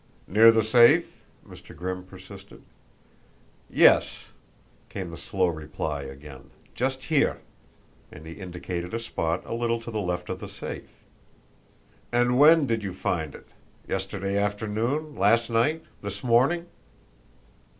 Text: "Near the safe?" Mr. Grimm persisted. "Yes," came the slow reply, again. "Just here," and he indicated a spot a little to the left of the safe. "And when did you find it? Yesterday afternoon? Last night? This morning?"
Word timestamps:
"Near 0.25 0.51
the 0.51 0.63
safe?" 0.63 1.21
Mr. 1.47 1.75
Grimm 1.75 2.03
persisted. 2.03 2.63
"Yes," 3.69 4.25
came 4.89 5.11
the 5.11 5.15
slow 5.17 5.45
reply, 5.45 6.01
again. 6.01 6.49
"Just 6.73 7.03
here," 7.03 7.39
and 8.11 8.25
he 8.25 8.31
indicated 8.33 8.95
a 8.95 8.99
spot 8.99 9.43
a 9.45 9.53
little 9.53 9.79
to 9.81 9.91
the 9.91 10.01
left 10.01 10.29
of 10.29 10.39
the 10.39 10.49
safe. 10.49 10.89
"And 12.11 12.39
when 12.39 12.65
did 12.65 12.81
you 12.81 12.93
find 12.93 13.35
it? 13.35 13.49
Yesterday 13.87 14.39
afternoon? 14.39 15.15
Last 15.17 15.51
night? 15.51 15.83
This 16.01 16.23
morning?" 16.23 16.65